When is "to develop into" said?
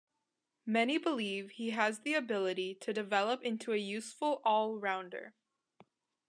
2.73-3.71